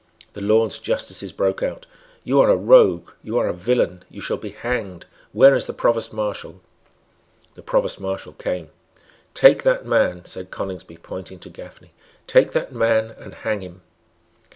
[0.33, 1.85] The Lords justices broke out;
[2.23, 5.73] "You are a rogue; You are a villain; You shall be hanged; Where is the
[5.75, 6.59] Provost Marshal?"
[7.53, 8.71] The Provost Marshal came.
[9.35, 11.91] "Take that man," said Coningsby, pointing to Gafney;
[12.25, 13.83] "take that man, and hang him."